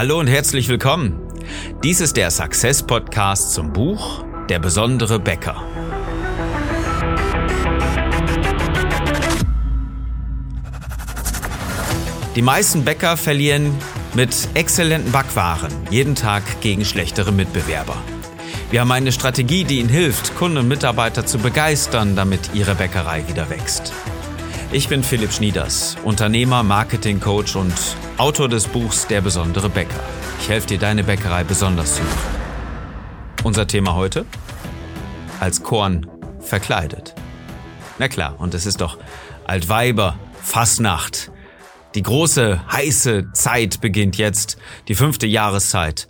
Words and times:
Hallo 0.00 0.18
und 0.18 0.28
herzlich 0.28 0.66
willkommen. 0.68 1.20
Dies 1.84 2.00
ist 2.00 2.16
der 2.16 2.30
Success 2.30 2.82
Podcast 2.82 3.52
zum 3.52 3.70
Buch 3.70 4.24
Der 4.48 4.58
besondere 4.58 5.20
Bäcker. 5.20 5.62
Die 12.34 12.40
meisten 12.40 12.82
Bäcker 12.82 13.18
verlieren 13.18 13.74
mit 14.14 14.48
exzellenten 14.54 15.12
Backwaren 15.12 15.70
jeden 15.90 16.14
Tag 16.14 16.44
gegen 16.62 16.86
schlechtere 16.86 17.30
Mitbewerber. 17.30 17.98
Wir 18.70 18.80
haben 18.80 18.92
eine 18.92 19.12
Strategie, 19.12 19.64
die 19.64 19.80
Ihnen 19.80 19.90
hilft, 19.90 20.34
Kunden 20.34 20.56
und 20.56 20.68
Mitarbeiter 20.68 21.26
zu 21.26 21.36
begeistern, 21.36 22.16
damit 22.16 22.54
Ihre 22.54 22.74
Bäckerei 22.74 23.28
wieder 23.28 23.50
wächst. 23.50 23.92
Ich 24.72 24.86
bin 24.86 25.02
Philipp 25.02 25.32
Schnieders, 25.32 25.96
Unternehmer, 26.04 26.62
Marketing-Coach 26.62 27.56
und 27.56 27.74
Autor 28.18 28.48
des 28.48 28.68
Buchs 28.68 29.08
Der 29.08 29.20
besondere 29.20 29.68
Bäcker. 29.68 29.98
Ich 30.40 30.48
helfe 30.48 30.68
dir, 30.68 30.78
deine 30.78 31.02
Bäckerei 31.02 31.42
besonders 31.42 31.96
zu 31.96 32.02
machen. 32.02 32.36
Unser 33.42 33.66
Thema 33.66 33.96
heute? 33.96 34.26
Als 35.40 35.64
Korn 35.64 36.06
verkleidet. 36.38 37.16
Na 37.98 38.06
klar, 38.06 38.36
und 38.38 38.54
es 38.54 38.64
ist 38.64 38.80
doch 38.80 38.98
Altweiber, 39.44 40.16
Fassnacht. 40.40 41.32
Die 41.96 42.02
große, 42.02 42.60
heiße 42.70 43.32
Zeit 43.32 43.80
beginnt 43.80 44.18
jetzt, 44.18 44.56
die 44.86 44.94
fünfte 44.94 45.26
Jahreszeit. 45.26 46.06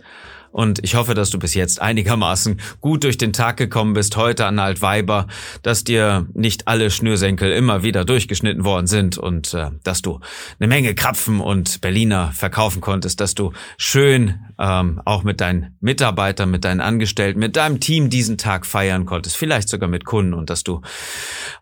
Und 0.51 0.79
ich 0.83 0.95
hoffe, 0.95 1.13
dass 1.13 1.29
du 1.29 1.39
bis 1.39 1.53
jetzt 1.53 1.81
einigermaßen 1.81 2.59
gut 2.81 3.03
durch 3.03 3.17
den 3.17 3.33
Tag 3.33 3.57
gekommen 3.57 3.93
bist 3.93 4.17
heute 4.17 4.45
an 4.45 4.59
Altweiber, 4.59 5.27
dass 5.63 5.83
dir 5.83 6.27
nicht 6.33 6.67
alle 6.67 6.91
Schnürsenkel 6.91 7.51
immer 7.51 7.83
wieder 7.83 8.03
durchgeschnitten 8.03 8.65
worden 8.65 8.87
sind 8.87 9.17
und 9.17 9.53
äh, 9.53 9.69
dass 9.83 10.01
du 10.01 10.19
eine 10.59 10.67
Menge 10.67 10.93
Krapfen 10.93 11.39
und 11.39 11.81
Berliner 11.81 12.31
verkaufen 12.33 12.81
konntest, 12.81 13.21
dass 13.21 13.33
du 13.33 13.53
schön 13.77 14.39
ähm, 14.59 15.01
auch 15.05 15.23
mit 15.23 15.41
deinen 15.41 15.77
Mitarbeitern, 15.79 16.51
mit 16.51 16.65
deinen 16.65 16.81
Angestellten, 16.81 17.39
mit 17.39 17.55
deinem 17.55 17.79
Team 17.79 18.09
diesen 18.09 18.37
Tag 18.37 18.65
feiern 18.65 19.05
konntest, 19.05 19.37
vielleicht 19.37 19.69
sogar 19.69 19.89
mit 19.89 20.05
Kunden 20.05 20.33
und 20.33 20.49
dass 20.49 20.63
du 20.63 20.81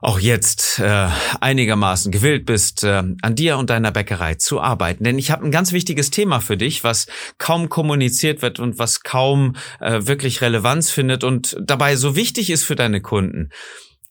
auch 0.01 0.19
jetzt 0.19 0.79
äh, 0.79 1.07
einigermaßen 1.39 2.11
gewillt 2.11 2.45
bist, 2.45 2.83
äh, 2.83 3.03
an 3.21 3.35
dir 3.35 3.57
und 3.57 3.69
deiner 3.69 3.91
Bäckerei 3.91 4.35
zu 4.35 4.59
arbeiten. 4.59 5.03
Denn 5.03 5.19
ich 5.19 5.31
habe 5.31 5.45
ein 5.45 5.51
ganz 5.51 5.71
wichtiges 5.71 6.09
Thema 6.09 6.39
für 6.39 6.57
dich, 6.57 6.83
was 6.83 7.07
kaum 7.37 7.69
kommuniziert 7.69 8.41
wird 8.41 8.59
und 8.59 8.78
was 8.79 9.01
kaum 9.01 9.55
äh, 9.79 10.01
wirklich 10.03 10.41
Relevanz 10.41 10.89
findet 10.89 11.23
und 11.23 11.57
dabei 11.61 11.95
so 11.95 12.15
wichtig 12.15 12.49
ist 12.49 12.63
für 12.63 12.75
deine 12.75 13.01
Kunden, 13.01 13.49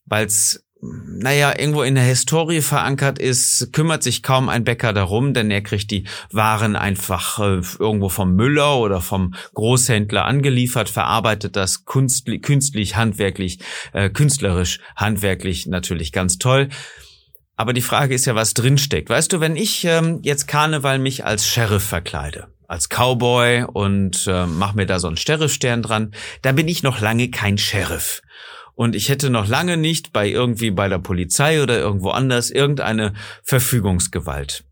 weil 0.05 0.27
es 0.27 0.65
naja, 0.81 1.59
irgendwo 1.59 1.83
in 1.83 1.97
der 1.97 2.05
Historie 2.05 2.61
verankert 2.61 3.19
ist, 3.19 3.73
kümmert 3.73 4.03
sich 4.03 4.23
kaum 4.23 4.49
ein 4.49 4.63
Bäcker 4.63 4.93
darum, 4.93 5.35
denn 5.35 5.51
er 5.51 5.61
kriegt 5.61 5.91
die 5.91 6.05
Waren 6.31 6.77
einfach 6.77 7.41
äh, 7.41 7.61
irgendwo 7.81 8.09
vom 8.09 8.35
Müller 8.35 8.79
oder 8.79 9.01
vom 9.01 9.35
Großhändler 9.55 10.25
angeliefert, 10.25 10.89
verarbeitet 10.89 11.57
das 11.57 11.85
künstlich, 11.85 12.43
künstlich 12.43 12.95
handwerklich, 12.95 13.59
äh, 13.93 14.09
künstlerisch, 14.09 14.79
handwerklich 14.95 15.67
natürlich 15.67 16.13
ganz 16.13 16.39
toll. 16.39 16.69
Aber 17.57 17.73
die 17.73 17.83
Frage 17.83 18.15
ist 18.15 18.27
ja, 18.27 18.37
was 18.37 18.55
drinsteckt. 18.55 19.11
Weißt 19.11 19.33
du, 19.33 19.41
wenn 19.41 19.57
ich 19.57 19.85
ähm, 19.85 20.21
jetzt 20.23 20.47
Karneval 20.47 21.01
mich 21.01 21.25
als 21.25 21.49
Sheriff 21.49 21.83
verkleide, 21.83 22.47
als 22.69 22.89
Cowboy 22.89 23.65
und 23.65 24.27
äh, 24.29 24.47
mach 24.47 24.75
mir 24.75 24.87
da 24.87 25.01
so 25.01 25.09
einen 25.09 25.17
Sheriffstern 25.17 25.83
dran, 25.83 26.13
dann 26.43 26.55
bin 26.55 26.69
ich 26.69 26.85
noch 26.85 27.01
lange 27.01 27.31
kein 27.31 27.59
Sheriff. 27.59 28.23
Und 28.75 28.95
ich 28.95 29.09
hätte 29.09 29.31
noch 29.31 29.49
lange 29.49 29.77
nicht 29.77 30.13
bei 30.13 30.29
irgendwie 30.29 30.71
bei 30.71 30.89
der 30.89 30.99
Polizei 30.99 31.61
oder 31.63 31.79
irgendwo 31.79 32.11
anders 32.11 32.51
irgendeine 32.51 33.15
Verfügungsgewalt. 33.43 34.65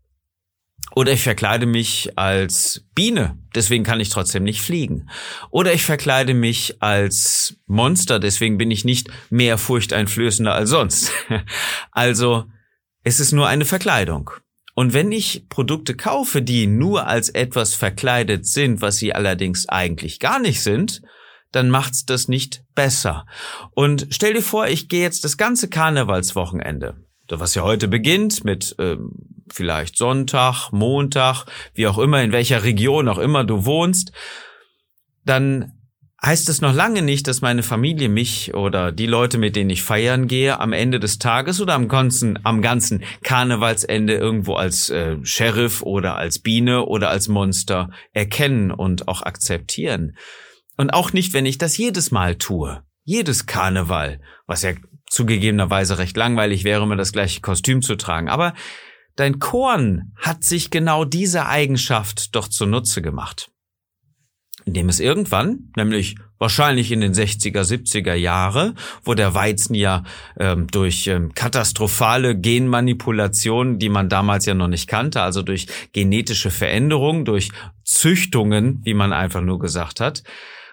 Oder 0.95 1.11
ich 1.11 1.21
verkleide 1.21 1.65
mich 1.65 2.17
als 2.17 2.85
Biene, 2.95 3.37
deswegen 3.53 3.83
kann 3.83 3.99
ich 3.99 4.09
trotzdem 4.09 4.43
nicht 4.43 4.61
fliegen. 4.61 5.09
Oder 5.49 5.73
ich 5.73 5.83
verkleide 5.83 6.33
mich 6.33 6.81
als 6.81 7.57
Monster, 7.65 8.19
deswegen 8.19 8.57
bin 8.57 8.71
ich 8.71 8.85
nicht 8.85 9.09
mehr 9.29 9.57
furchteinflößender 9.57 10.53
als 10.53 10.69
sonst. 10.69 11.11
Also, 11.91 12.45
es 13.03 13.19
ist 13.19 13.31
nur 13.31 13.47
eine 13.47 13.65
Verkleidung. 13.65 14.31
Und 14.77 14.93
wenn 14.93 15.11
ich 15.11 15.49
Produkte 15.49 15.95
kaufe, 15.95 16.43
die 16.43 16.67
nur 16.67 17.07
als 17.07 17.29
etwas 17.29 17.73
verkleidet 17.73 18.45
sind, 18.45 18.79
was 18.79 18.97
sie 18.97 19.11
allerdings 19.11 19.67
eigentlich 19.67 20.19
gar 20.19 20.37
nicht 20.37 20.61
sind, 20.61 21.01
dann 21.51 21.71
macht's 21.71 22.05
das 22.05 22.27
nicht 22.27 22.63
besser. 22.75 23.25
Und 23.71 24.05
stell 24.11 24.35
dir 24.35 24.43
vor, 24.43 24.67
ich 24.67 24.87
gehe 24.87 25.01
jetzt 25.01 25.23
das 25.23 25.35
ganze 25.35 25.67
Karnevalswochenende, 25.67 26.95
was 27.27 27.55
ja 27.55 27.63
heute 27.63 27.87
beginnt 27.87 28.43
mit 28.43 28.75
ähm, 28.77 29.13
vielleicht 29.51 29.97
Sonntag, 29.97 30.71
Montag, 30.71 31.45
wie 31.73 31.87
auch 31.87 31.97
immer, 31.97 32.21
in 32.21 32.31
welcher 32.31 32.63
Region 32.63 33.09
auch 33.09 33.17
immer 33.17 33.45
du 33.45 33.65
wohnst, 33.65 34.11
dann 35.25 35.73
heißt 36.23 36.49
es 36.49 36.61
noch 36.61 36.73
lange 36.73 37.01
nicht, 37.01 37.27
dass 37.27 37.41
meine 37.41 37.63
Familie 37.63 38.09
mich 38.09 38.53
oder 38.53 38.91
die 38.91 39.05
Leute, 39.05 39.37
mit 39.37 39.55
denen 39.55 39.69
ich 39.69 39.83
feiern 39.83 40.27
gehe, 40.27 40.59
am 40.59 40.73
Ende 40.73 40.99
des 40.99 41.19
Tages 41.19 41.61
oder 41.61 41.75
am 41.75 41.87
ganzen, 41.87 42.39
am 42.43 42.61
ganzen 42.61 43.03
Karnevalsende 43.23 44.15
irgendwo 44.15 44.55
als 44.55 44.89
äh, 44.89 45.17
Sheriff 45.23 45.83
oder 45.83 46.15
als 46.15 46.39
Biene 46.39 46.85
oder 46.85 47.09
als 47.09 47.27
Monster 47.27 47.91
erkennen 48.13 48.71
und 48.71 49.07
auch 49.07 49.21
akzeptieren. 49.21 50.17
Und 50.75 50.91
auch 50.91 51.13
nicht, 51.13 51.33
wenn 51.33 51.45
ich 51.45 51.57
das 51.57 51.77
jedes 51.77 52.11
Mal 52.11 52.35
tue. 52.35 52.83
Jedes 53.03 53.45
Karneval, 53.45 54.19
was 54.47 54.63
ja 54.63 54.73
zugegebenerweise 55.09 55.97
recht 55.97 56.17
langweilig 56.17 56.63
wäre, 56.63 56.83
immer 56.83 56.97
das 56.97 57.13
gleiche 57.13 57.41
Kostüm 57.41 57.81
zu 57.81 57.95
tragen. 57.95 58.27
Aber 58.27 58.53
dein 59.15 59.39
Korn 59.39 60.13
hat 60.17 60.43
sich 60.43 60.71
genau 60.71 61.05
diese 61.05 61.45
Eigenschaft 61.45 62.35
doch 62.35 62.47
zunutze 62.47 63.01
gemacht 63.01 63.49
indem 64.67 64.89
es 64.89 64.99
irgendwann, 64.99 65.71
nämlich 65.75 66.17
wahrscheinlich 66.37 66.91
in 66.91 66.99
den 66.99 67.13
60er, 67.13 67.61
70er 67.61 68.13
Jahre, 68.13 68.75
wo 69.03 69.13
der 69.13 69.33
Weizen 69.33 69.73
ja 69.73 70.03
ähm, 70.37 70.67
durch 70.67 71.07
ähm, 71.07 71.33
katastrophale 71.33 72.37
Genmanipulationen, 72.37 73.79
die 73.79 73.89
man 73.89 74.09
damals 74.09 74.45
ja 74.45 74.53
noch 74.53 74.67
nicht 74.67 74.87
kannte, 74.87 75.21
also 75.21 75.41
durch 75.41 75.67
genetische 75.93 76.51
Veränderungen, 76.51 77.25
durch 77.25 77.49
Züchtungen, 77.83 78.81
wie 78.83 78.93
man 78.93 79.13
einfach 79.13 79.41
nur 79.41 79.57
gesagt 79.57 80.01
hat, 80.01 80.23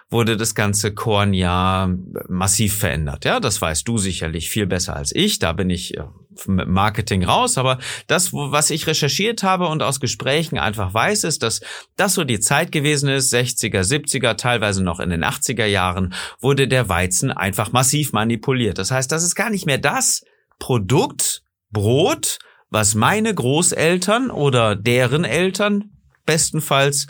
wurde 0.09 0.37
das 0.37 0.53
ganze 0.53 0.93
Korn 0.93 1.33
ja 1.33 1.89
massiv 2.27 2.75
verändert. 2.75 3.25
Ja, 3.25 3.39
das 3.39 3.59
weißt 3.61 3.87
du 3.87 3.97
sicherlich 3.97 4.49
viel 4.49 4.67
besser 4.67 4.95
als 4.95 5.15
ich. 5.15 5.39
Da 5.39 5.53
bin 5.53 5.69
ich 5.69 5.97
mit 5.97 6.05
Marketing 6.47 7.23
raus. 7.23 7.57
Aber 7.57 7.79
das, 8.07 8.33
was 8.33 8.69
ich 8.69 8.87
recherchiert 8.87 9.43
habe 9.43 9.67
und 9.67 9.83
aus 9.83 9.99
Gesprächen 9.99 10.57
einfach 10.57 10.93
weiß, 10.93 11.23
ist, 11.23 11.43
dass 11.43 11.61
das 11.95 12.13
so 12.13 12.23
die 12.23 12.39
Zeit 12.39 12.71
gewesen 12.71 13.09
ist, 13.09 13.33
60er, 13.33 13.81
70er, 13.81 14.35
teilweise 14.35 14.83
noch 14.83 14.99
in 14.99 15.09
den 15.09 15.23
80er 15.23 15.65
Jahren, 15.65 16.13
wurde 16.39 16.67
der 16.67 16.89
Weizen 16.89 17.31
einfach 17.31 17.71
massiv 17.71 18.13
manipuliert. 18.13 18.77
Das 18.77 18.91
heißt, 18.91 19.11
das 19.11 19.23
ist 19.23 19.35
gar 19.35 19.49
nicht 19.49 19.65
mehr 19.65 19.77
das 19.77 20.23
Produkt, 20.59 21.43
Brot, 21.71 22.39
was 22.69 22.95
meine 22.95 23.33
Großeltern 23.33 24.31
oder 24.31 24.75
deren 24.75 25.25
Eltern 25.25 25.91
bestenfalls 26.25 27.07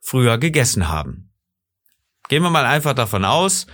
früher 0.00 0.38
gegessen 0.38 0.88
haben. 0.88 1.30
Gehen 2.28 2.42
wir 2.42 2.50
mal 2.50 2.66
einfach 2.66 2.94
davon 2.94 3.24
aus, 3.24 3.66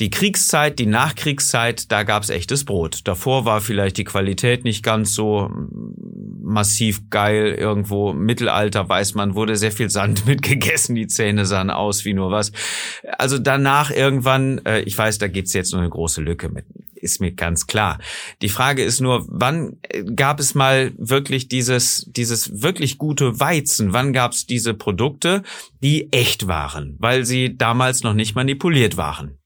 die 0.00 0.10
Kriegszeit, 0.10 0.78
die 0.78 0.86
Nachkriegszeit, 0.86 1.90
da 1.90 2.02
gab's 2.02 2.28
echtes 2.28 2.64
Brot. 2.64 3.00
Davor 3.04 3.44
war 3.46 3.60
vielleicht 3.60 3.96
die 3.96 4.04
Qualität 4.04 4.64
nicht 4.64 4.82
ganz 4.82 5.14
so 5.14 5.50
massiv 6.42 7.08
geil. 7.08 7.54
Irgendwo 7.54 8.12
Mittelalter 8.12 8.88
weiß 8.88 9.14
man, 9.14 9.34
wurde 9.34 9.56
sehr 9.56 9.72
viel 9.72 9.88
Sand 9.88 10.26
mitgegessen, 10.26 10.94
die 10.94 11.06
Zähne 11.06 11.46
sahen 11.46 11.70
aus 11.70 12.04
wie 12.04 12.14
nur 12.14 12.30
was. 12.30 12.52
Also 13.16 13.38
danach 13.38 13.90
irgendwann, 13.90 14.58
äh, 14.66 14.80
ich 14.80 14.96
weiß, 14.96 15.18
da 15.18 15.28
gibt's 15.28 15.54
jetzt 15.54 15.72
nur 15.72 15.80
eine 15.80 15.90
große 15.90 16.20
Lücke 16.20 16.48
mit 16.48 16.66
ist 16.96 17.20
mir 17.20 17.32
ganz 17.32 17.66
klar. 17.66 17.98
Die 18.42 18.48
Frage 18.48 18.82
ist 18.82 19.00
nur, 19.00 19.24
wann 19.28 19.76
äh, 19.82 20.02
gab 20.02 20.40
es 20.40 20.54
mal 20.54 20.92
wirklich 20.98 21.46
dieses, 21.46 22.04
dieses 22.10 22.62
wirklich 22.62 22.98
gute 22.98 23.38
Weizen? 23.38 23.92
Wann 23.92 24.12
gab 24.12 24.32
es 24.32 24.46
diese 24.46 24.74
Produkte, 24.74 25.42
die 25.82 26.12
echt 26.12 26.48
waren, 26.48 26.96
weil 26.98 27.24
sie 27.24 27.56
damals 27.56 28.02
noch 28.02 28.14
nicht 28.14 28.34
manipuliert 28.34 28.96
waren? 28.96 29.38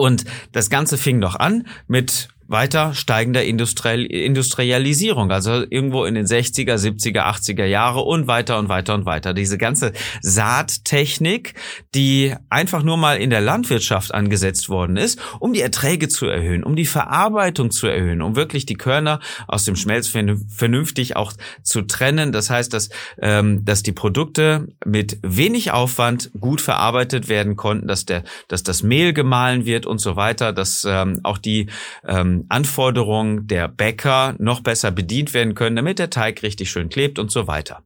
Und 0.00 0.24
das 0.52 0.70
Ganze 0.70 0.96
fing 0.96 1.20
doch 1.20 1.36
an 1.36 1.66
mit 1.86 2.28
weiter 2.50 2.94
steigender 2.94 3.44
Industrialisierung, 3.44 5.30
also 5.30 5.64
irgendwo 5.70 6.04
in 6.04 6.16
den 6.16 6.26
60er, 6.26 6.74
70er, 6.74 7.20
80er 7.20 7.64
Jahre 7.64 8.00
und 8.00 8.26
weiter 8.26 8.58
und 8.58 8.68
weiter 8.68 8.94
und 8.94 9.06
weiter. 9.06 9.34
Diese 9.34 9.56
ganze 9.56 9.92
Saattechnik, 10.20 11.54
die 11.94 12.34
einfach 12.48 12.82
nur 12.82 12.96
mal 12.96 13.18
in 13.18 13.30
der 13.30 13.40
Landwirtschaft 13.40 14.12
angesetzt 14.12 14.68
worden 14.68 14.96
ist, 14.96 15.20
um 15.38 15.52
die 15.52 15.60
Erträge 15.60 16.08
zu 16.08 16.26
erhöhen, 16.26 16.64
um 16.64 16.74
die 16.74 16.86
Verarbeitung 16.86 17.70
zu 17.70 17.86
erhöhen, 17.86 18.20
um 18.20 18.34
wirklich 18.34 18.66
die 18.66 18.74
Körner 18.74 19.20
aus 19.46 19.64
dem 19.64 19.76
Schmelz 19.76 20.08
vernünftig 20.08 21.14
auch 21.14 21.32
zu 21.62 21.82
trennen. 21.82 22.32
Das 22.32 22.50
heißt, 22.50 22.74
dass, 22.74 22.88
ähm, 23.22 23.64
dass 23.64 23.84
die 23.84 23.92
Produkte 23.92 24.66
mit 24.84 25.18
wenig 25.22 25.70
Aufwand 25.70 26.32
gut 26.40 26.60
verarbeitet 26.60 27.28
werden 27.28 27.54
konnten, 27.54 27.86
dass 27.86 28.06
der, 28.06 28.24
dass 28.48 28.64
das 28.64 28.82
Mehl 28.82 29.12
gemahlen 29.12 29.66
wird 29.66 29.86
und 29.86 30.00
so 30.00 30.16
weiter, 30.16 30.52
dass 30.52 30.84
ähm, 30.84 31.20
auch 31.22 31.38
die 31.38 31.68
ähm, 32.04 32.39
Anforderungen 32.48 33.46
der 33.46 33.68
Bäcker 33.68 34.34
noch 34.38 34.60
besser 34.60 34.90
bedient 34.90 35.34
werden 35.34 35.54
können, 35.54 35.76
damit 35.76 35.98
der 35.98 36.10
Teig 36.10 36.42
richtig 36.42 36.70
schön 36.70 36.88
klebt 36.88 37.18
und 37.18 37.30
so 37.30 37.46
weiter. 37.46 37.82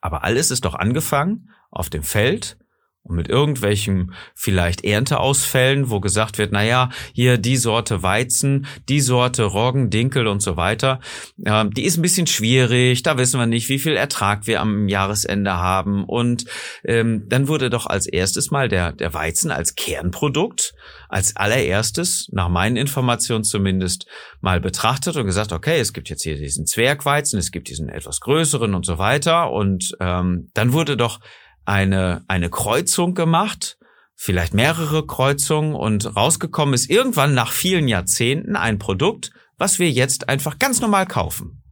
Aber 0.00 0.24
alles 0.24 0.50
ist 0.50 0.64
doch 0.64 0.74
angefangen 0.74 1.50
auf 1.70 1.90
dem 1.90 2.02
Feld 2.02 2.58
und 3.04 3.16
mit 3.16 3.28
irgendwelchen 3.28 4.14
vielleicht 4.34 4.82
Ernteausfällen, 4.82 5.90
wo 5.90 6.00
gesagt 6.00 6.38
wird, 6.38 6.52
na 6.52 6.64
ja, 6.64 6.88
hier 7.12 7.36
die 7.36 7.58
Sorte 7.58 8.02
Weizen, 8.02 8.66
die 8.88 9.00
Sorte 9.00 9.44
Roggen, 9.44 9.90
Dinkel 9.90 10.26
und 10.26 10.40
so 10.40 10.56
weiter, 10.56 11.00
äh, 11.44 11.66
die 11.68 11.84
ist 11.84 11.98
ein 11.98 12.02
bisschen 12.02 12.26
schwierig, 12.26 13.02
da 13.02 13.18
wissen 13.18 13.38
wir 13.38 13.46
nicht, 13.46 13.68
wie 13.68 13.78
viel 13.78 13.96
Ertrag 13.96 14.46
wir 14.46 14.60
am 14.62 14.88
Jahresende 14.88 15.52
haben. 15.52 16.04
Und 16.04 16.46
ähm, 16.84 17.26
dann 17.28 17.46
wurde 17.46 17.68
doch 17.68 17.86
als 17.86 18.06
erstes 18.06 18.50
mal 18.50 18.68
der, 18.68 18.92
der 18.92 19.12
Weizen 19.12 19.50
als 19.50 19.74
Kernprodukt, 19.74 20.74
als 21.10 21.36
allererstes, 21.36 22.28
nach 22.32 22.48
meinen 22.48 22.76
Informationen 22.76 23.44
zumindest, 23.44 24.06
mal 24.40 24.60
betrachtet 24.60 25.16
und 25.16 25.26
gesagt, 25.26 25.52
okay, 25.52 25.78
es 25.78 25.92
gibt 25.92 26.08
jetzt 26.08 26.22
hier 26.22 26.36
diesen 26.36 26.66
Zwergweizen, 26.66 27.38
es 27.38 27.50
gibt 27.50 27.68
diesen 27.68 27.90
etwas 27.90 28.20
größeren 28.20 28.74
und 28.74 28.86
so 28.86 28.96
weiter. 28.96 29.50
Und 29.50 29.94
ähm, 30.00 30.48
dann 30.54 30.72
wurde 30.72 30.96
doch 30.96 31.20
eine, 31.64 32.24
eine 32.28 32.50
Kreuzung 32.50 33.14
gemacht, 33.14 33.78
vielleicht 34.14 34.54
mehrere 34.54 35.06
Kreuzungen 35.06 35.74
und 35.74 36.16
rausgekommen 36.16 36.74
ist 36.74 36.90
irgendwann 36.90 37.34
nach 37.34 37.52
vielen 37.52 37.88
Jahrzehnten 37.88 38.56
ein 38.56 38.78
Produkt, 38.78 39.32
was 39.58 39.78
wir 39.78 39.90
jetzt 39.90 40.28
einfach 40.28 40.58
ganz 40.58 40.80
normal 40.80 41.06
kaufen. 41.06 41.62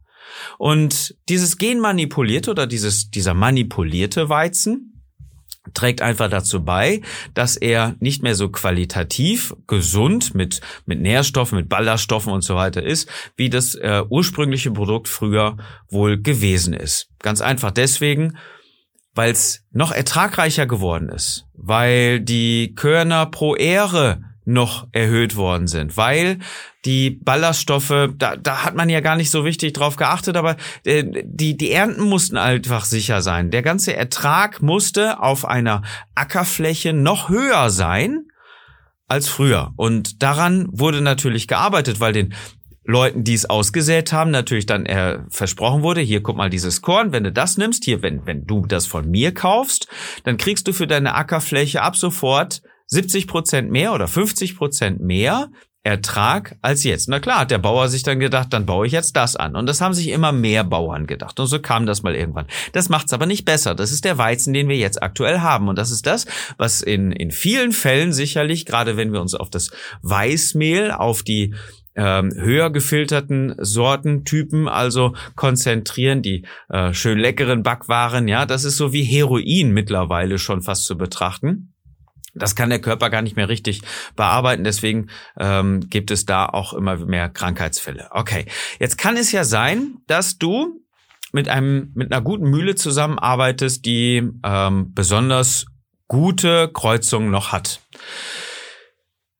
Und 0.57 1.15
dieses 1.29 1.57
genmanipulierte 1.57 2.51
oder 2.51 2.67
dieses, 2.67 3.09
dieser 3.09 3.33
manipulierte 3.33 4.29
Weizen 4.29 4.93
trägt 5.73 6.01
einfach 6.01 6.29
dazu 6.29 6.63
bei, 6.63 7.01
dass 7.33 7.55
er 7.55 7.95
nicht 7.99 8.21
mehr 8.21 8.35
so 8.35 8.49
qualitativ 8.49 9.55
gesund 9.67 10.35
mit, 10.35 10.59
mit 10.85 10.99
Nährstoffen, 10.99 11.57
mit 11.57 11.69
Ballaststoffen 11.69 12.33
und 12.33 12.43
so 12.43 12.55
weiter 12.55 12.83
ist, 12.83 13.09
wie 13.37 13.49
das 13.49 13.75
äh, 13.75 14.03
ursprüngliche 14.09 14.71
Produkt 14.71 15.07
früher 15.07 15.57
wohl 15.89 16.21
gewesen 16.21 16.73
ist. 16.73 17.07
Ganz 17.19 17.39
einfach 17.39 17.71
deswegen, 17.71 18.37
weil 19.15 19.31
es 19.31 19.63
noch 19.71 19.91
ertragreicher 19.91 20.65
geworden 20.65 21.09
ist, 21.09 21.45
weil 21.53 22.19
die 22.19 22.73
Körner 22.75 23.25
pro 23.27 23.55
Ehre 23.55 24.21
noch 24.45 24.87
erhöht 24.91 25.35
worden 25.35 25.67
sind, 25.67 25.95
weil 25.95 26.39
die 26.85 27.11
Ballaststoffe, 27.11 28.09
da, 28.17 28.35
da 28.35 28.63
hat 28.63 28.75
man 28.75 28.89
ja 28.89 28.99
gar 28.99 29.15
nicht 29.15 29.29
so 29.29 29.45
wichtig 29.45 29.73
drauf 29.73 29.95
geachtet, 29.95 30.35
aber 30.35 30.57
äh, 30.83 31.05
die, 31.23 31.55
die 31.55 31.71
Ernten 31.71 32.03
mussten 32.03 32.37
einfach 32.37 32.83
sicher 32.83 33.21
sein. 33.21 33.51
Der 33.51 33.61
ganze 33.61 33.95
Ertrag 33.95 34.61
musste 34.61 35.21
auf 35.21 35.45
einer 35.45 35.81
Ackerfläche 36.13 36.91
noch 36.91 37.29
höher 37.29 37.69
sein 37.69 38.25
als 39.07 39.29
früher. 39.29 39.71
Und 39.77 40.21
daran 40.23 40.67
wurde 40.71 40.99
natürlich 40.99 41.47
gearbeitet, 41.47 41.99
weil 41.99 42.13
den 42.13 42.33
Leuten, 42.85 43.23
die 43.23 43.33
es 43.33 43.45
ausgesät 43.45 44.11
haben, 44.11 44.31
natürlich 44.31 44.65
dann 44.65 44.85
äh, 44.85 45.19
versprochen 45.29 45.83
wurde, 45.83 46.01
hier 46.01 46.21
guck 46.21 46.35
mal 46.35 46.49
dieses 46.49 46.81
Korn, 46.81 47.11
wenn 47.11 47.23
du 47.23 47.31
das 47.31 47.57
nimmst, 47.57 47.85
hier, 47.85 48.01
wenn, 48.01 48.25
wenn 48.25 48.45
du 48.45 48.65
das 48.65 48.85
von 48.85 49.09
mir 49.09 49.33
kaufst, 49.33 49.87
dann 50.23 50.37
kriegst 50.37 50.67
du 50.67 50.73
für 50.73 50.87
deine 50.87 51.15
Ackerfläche 51.15 51.81
ab 51.81 51.95
sofort 51.95 52.61
70 52.87 53.27
Prozent 53.27 53.71
mehr 53.71 53.93
oder 53.93 54.07
50 54.07 54.57
Prozent 54.57 54.99
mehr 54.99 55.49
Ertrag 55.85 56.55
als 56.61 56.85
jetzt. 56.85 57.09
Na 57.09 57.19
klar, 57.19 57.39
hat 57.39 57.51
der 57.51 57.57
Bauer 57.57 57.89
sich 57.89 58.03
dann 58.03 58.19
gedacht, 58.19 58.53
dann 58.53 58.65
baue 58.65 58.87
ich 58.87 58.93
jetzt 58.93 59.17
das 59.17 59.35
an. 59.35 59.57
Und 59.57 59.65
das 59.65 59.81
haben 59.81 59.93
sich 59.93 60.07
immer 60.09 60.31
mehr 60.31 60.63
Bauern 60.63 61.07
gedacht. 61.07 61.37
Und 61.41 61.47
so 61.47 61.59
kam 61.59 61.85
das 61.85 62.03
mal 62.03 62.15
irgendwann. 62.15 62.47
Das 62.71 62.87
macht's 62.87 63.11
aber 63.11 63.25
nicht 63.25 63.43
besser. 63.43 63.75
Das 63.75 63.91
ist 63.91 64.05
der 64.05 64.17
Weizen, 64.17 64.53
den 64.53 64.69
wir 64.69 64.77
jetzt 64.77 65.03
aktuell 65.03 65.39
haben. 65.39 65.67
Und 65.67 65.77
das 65.77 65.91
ist 65.91 66.07
das, 66.07 66.25
was 66.57 66.81
in, 66.81 67.11
in 67.11 67.31
vielen 67.31 67.73
Fällen 67.73 68.13
sicherlich, 68.13 68.65
gerade 68.65 68.95
wenn 68.95 69.11
wir 69.11 69.19
uns 69.19 69.35
auf 69.35 69.49
das 69.49 69.71
Weißmehl, 70.03 70.91
auf 70.91 71.21
die 71.21 71.53
ähm, 71.95 72.31
höher 72.35 72.69
gefilterten 72.69 73.55
Sortentypen 73.59 74.67
also 74.67 75.13
konzentrieren, 75.35 76.21
die 76.21 76.45
äh, 76.69 76.93
schön 76.93 77.19
leckeren 77.19 77.63
Backwaren, 77.63 78.27
ja, 78.27 78.45
das 78.45 78.63
ist 78.63 78.77
so 78.77 78.93
wie 78.93 79.03
Heroin 79.03 79.71
mittlerweile 79.71 80.39
schon 80.39 80.61
fast 80.61 80.85
zu 80.85 80.97
betrachten. 80.97 81.73
Das 82.35 82.55
kann 82.55 82.71
der 82.71 82.81
Körper 82.81 83.11
gar 83.11 83.21
nicht 83.21 83.35
mehr 83.35 83.47
richtig 83.47 83.81
bearbeiten, 84.15 84.63
deswegen 84.63 85.09
ähm, 85.39 85.87
gibt 85.89 86.09
es 86.09 86.25
da 86.25 86.47
auch 86.47 86.73
immer 86.73 86.97
mehr 86.97 87.29
Krankheitsfälle. 87.29 88.07
Okay, 88.11 88.45
jetzt 88.79 88.97
kann 88.97 89.17
es 89.17 89.31
ja 89.31 89.43
sein, 89.43 89.97
dass 90.07 90.39
du 90.39 90.79
mit 91.31 91.49
einem 91.49 91.91
mit 91.93 92.11
einer 92.11 92.21
guten 92.21 92.49
Mühle 92.49 92.75
zusammenarbeitest, 92.75 93.85
die 93.85 94.27
ähm, 94.43 94.93
besonders 94.93 95.65
gute 96.07 96.69
Kreuzungen 96.73 97.29
noch 97.29 97.51
hat. 97.51 97.81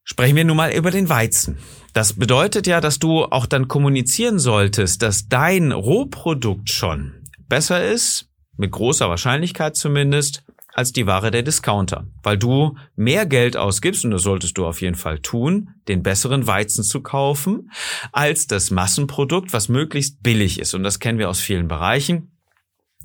Sprechen 0.04 0.36
wir 0.36 0.44
nun 0.44 0.58
mal 0.58 0.74
über 0.74 0.92
den 0.92 1.10
Weizen. 1.10 1.58
Das 1.94 2.14
bedeutet 2.14 2.66
ja, 2.66 2.82
dass 2.82 2.98
du 2.98 3.26
auch 3.26 3.46
dann 3.46 3.68
kommunizieren 3.68 4.40
solltest, 4.40 5.04
dass 5.04 5.28
dein 5.28 5.72
Rohprodukt 5.72 6.70
schon 6.70 7.14
besser 7.48 7.86
ist, 7.86 8.30
mit 8.58 8.72
großer 8.72 9.10
Wahrscheinlichkeit 9.10 9.76
zumindest, 9.76 10.44
als 10.74 10.92
die 10.92 11.06
Ware 11.06 11.30
der 11.30 11.44
Discounter, 11.44 12.08
weil 12.24 12.38
du 12.38 12.76
mehr 12.96 13.28
Geld 13.28 13.56
ausgibst, 13.58 14.06
und 14.06 14.12
das 14.12 14.24
solltest 14.24 14.58
du 14.58 14.66
auf 14.66 14.82
jeden 14.82 14.96
Fall 14.96 15.20
tun, 15.20 15.70
den 15.88 16.02
besseren 16.02 16.48
Weizen 16.48 16.84
zu 16.84 17.02
kaufen, 17.02 17.70
als 18.12 18.48
das 18.48 18.72
Massenprodukt, 18.72 19.54
was 19.54 19.70
möglichst 19.70 20.24
billig 20.24 20.60
ist. 20.60 20.74
Und 20.74 20.82
das 20.82 21.00
kennen 21.00 21.20
wir 21.20 21.30
aus 21.30 21.40
vielen 21.40 21.68
Bereichen. 21.68 22.32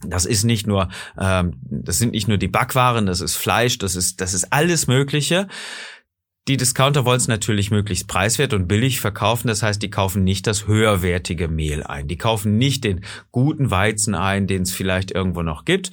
Das 0.06 0.24
ist 0.24 0.44
nicht 0.44 0.66
nur, 0.66 0.88
ähm, 1.18 1.60
das 1.62 1.98
sind 1.98 2.12
nicht 2.12 2.28
nur 2.28 2.38
die 2.38 2.48
Backwaren, 2.48 3.04
das 3.04 3.20
ist 3.20 3.36
Fleisch, 3.36 3.76
das 3.78 3.96
ist, 3.96 4.20
das 4.20 4.32
ist 4.32 4.52
alles 4.52 4.86
Mögliche. 4.86 5.48
Die 6.48 6.56
Discounter 6.56 7.04
wollen 7.04 7.18
es 7.18 7.28
natürlich 7.28 7.70
möglichst 7.70 8.08
preiswert 8.08 8.54
und 8.54 8.68
billig 8.68 9.00
verkaufen. 9.00 9.48
Das 9.48 9.62
heißt, 9.62 9.82
die 9.82 9.90
kaufen 9.90 10.24
nicht 10.24 10.46
das 10.46 10.66
höherwertige 10.66 11.46
Mehl 11.46 11.82
ein. 11.82 12.08
Die 12.08 12.16
kaufen 12.16 12.56
nicht 12.56 12.84
den 12.84 13.04
guten 13.30 13.70
Weizen 13.70 14.14
ein, 14.14 14.46
den 14.46 14.62
es 14.62 14.72
vielleicht 14.72 15.10
irgendwo 15.10 15.42
noch 15.42 15.66
gibt, 15.66 15.90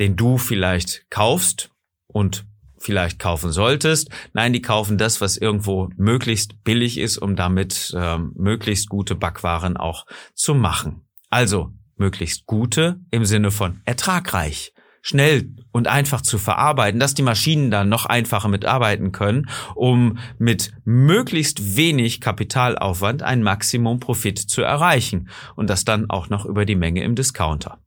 den 0.00 0.16
du 0.16 0.36
vielleicht 0.36 1.08
kaufst 1.10 1.70
und 2.08 2.44
vielleicht 2.76 3.20
kaufen 3.20 3.52
solltest. 3.52 4.10
Nein, 4.32 4.52
die 4.52 4.62
kaufen 4.62 4.98
das, 4.98 5.20
was 5.20 5.36
irgendwo 5.36 5.88
möglichst 5.96 6.64
billig 6.64 6.98
ist, 6.98 7.16
um 7.16 7.36
damit 7.36 7.94
ähm, 7.96 8.32
möglichst 8.34 8.88
gute 8.88 9.14
Backwaren 9.14 9.76
auch 9.76 10.06
zu 10.34 10.56
machen. 10.56 11.02
Also 11.30 11.72
möglichst 11.96 12.46
gute 12.46 12.98
im 13.12 13.24
Sinne 13.24 13.52
von 13.52 13.80
ertragreich 13.84 14.73
schnell 15.06 15.50
und 15.70 15.86
einfach 15.86 16.22
zu 16.22 16.38
verarbeiten, 16.38 16.98
dass 16.98 17.12
die 17.12 17.22
Maschinen 17.22 17.70
dann 17.70 17.90
noch 17.90 18.06
einfacher 18.06 18.48
mitarbeiten 18.48 19.12
können, 19.12 19.50
um 19.74 20.18
mit 20.38 20.72
möglichst 20.86 21.76
wenig 21.76 22.22
Kapitalaufwand 22.22 23.22
ein 23.22 23.42
Maximum 23.42 24.00
Profit 24.00 24.38
zu 24.38 24.62
erreichen 24.62 25.28
und 25.56 25.68
das 25.68 25.84
dann 25.84 26.08
auch 26.08 26.30
noch 26.30 26.46
über 26.46 26.64
die 26.64 26.74
Menge 26.74 27.04
im 27.04 27.14
Discounter. 27.14 27.78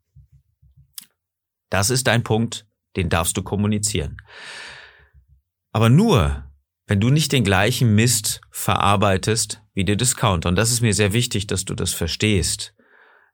Das 1.71 1.89
ist 1.89 2.07
ein 2.07 2.23
Punkt, 2.23 2.67
den 2.95 3.09
darfst 3.09 3.35
du 3.35 3.41
kommunizieren. 3.41 4.17
Aber 5.71 5.89
nur, 5.89 6.45
wenn 6.86 7.00
du 7.00 7.09
nicht 7.09 7.31
den 7.31 7.43
gleichen 7.43 7.95
Mist 7.95 8.41
verarbeitest 8.51 9.63
wie 9.74 9.86
der 9.86 9.95
Discounter. 9.95 10.50
Und 10.50 10.55
das 10.55 10.71
ist 10.71 10.81
mir 10.81 10.93
sehr 10.93 11.13
wichtig, 11.13 11.47
dass 11.47 11.65
du 11.65 11.74
das 11.74 11.93
verstehst. 11.93 12.75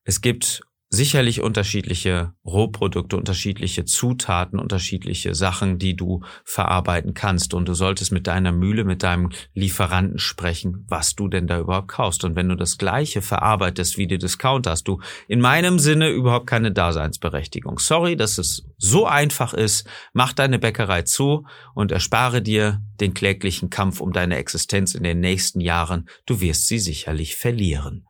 Es 0.05 0.21
gibt 0.21 0.61
sicherlich 0.93 1.41
unterschiedliche 1.41 2.33
Rohprodukte, 2.45 3.17
unterschiedliche 3.17 3.83
Zutaten, 3.83 4.59
unterschiedliche 4.59 5.33
Sachen, 5.33 5.79
die 5.79 5.95
du 5.95 6.21
verarbeiten 6.45 7.15
kannst. 7.15 7.55
Und 7.55 7.67
du 7.67 7.73
solltest 7.73 8.11
mit 8.11 8.27
deiner 8.27 8.51
Mühle, 8.51 8.83
mit 8.83 9.01
deinem 9.01 9.31
Lieferanten 9.55 10.19
sprechen, 10.19 10.85
was 10.87 11.15
du 11.15 11.27
denn 11.27 11.47
da 11.47 11.59
überhaupt 11.59 11.87
kaufst. 11.87 12.23
Und 12.25 12.35
wenn 12.35 12.47
du 12.47 12.55
das 12.55 12.77
Gleiche 12.77 13.23
verarbeitest 13.23 13.97
wie 13.97 14.05
die 14.05 14.19
Discount, 14.19 14.67
hast 14.67 14.87
du 14.87 15.01
in 15.27 15.41
meinem 15.41 15.79
Sinne 15.79 16.09
überhaupt 16.09 16.45
keine 16.45 16.71
Daseinsberechtigung. 16.71 17.79
Sorry, 17.79 18.15
dass 18.15 18.37
es 18.37 18.63
so 18.77 19.07
einfach 19.07 19.55
ist. 19.55 19.87
Mach 20.13 20.31
deine 20.31 20.59
Bäckerei 20.59 21.01
zu 21.01 21.47
und 21.73 21.91
erspare 21.91 22.43
dir 22.43 22.83
den 22.99 23.15
kläglichen 23.15 23.71
Kampf 23.71 23.99
um 23.99 24.13
deine 24.13 24.37
Existenz 24.37 24.93
in 24.93 25.01
den 25.01 25.21
nächsten 25.21 25.59
Jahren. 25.59 26.07
Du 26.27 26.39
wirst 26.39 26.67
sie 26.67 26.77
sicherlich 26.77 27.35
verlieren. 27.35 28.05